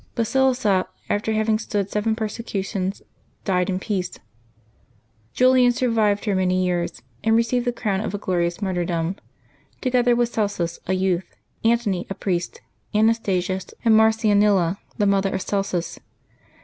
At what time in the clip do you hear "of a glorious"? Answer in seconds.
8.01-8.63